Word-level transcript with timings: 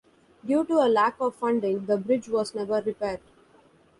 Due 0.43 0.65
to 0.65 0.79
a 0.79 0.89
lack 0.89 1.15
of 1.19 1.35
funding, 1.35 1.85
the 1.85 1.95
bridge 1.95 2.27
was 2.27 2.55
never 2.55 2.81
repaired. 2.81 3.19